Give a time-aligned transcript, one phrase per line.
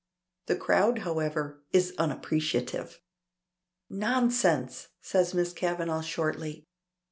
[0.47, 2.99] The crowd, however, is unappreciative.
[3.87, 6.65] "Nonsense!" says Miss Kavanagh shortly.